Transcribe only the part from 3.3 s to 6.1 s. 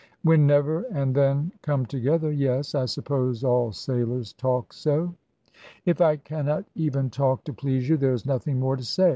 all sailors talk so." "If